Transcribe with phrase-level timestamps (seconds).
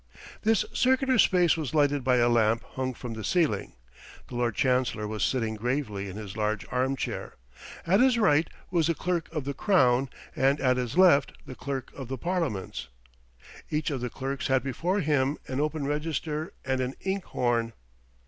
[0.41, 3.73] This circular space was lighted by a lamp hung from the ceiling.
[4.29, 7.35] The Lord Chancellor was sitting gravely in his large armchair;
[7.85, 11.91] at his right was the Clerk of the Crown, and at his left the Clerk
[11.95, 12.87] of the Parliaments.
[13.69, 17.73] Each of the clerks had before him an open register and an inkhorn.